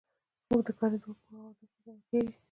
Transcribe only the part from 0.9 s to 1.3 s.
اوبه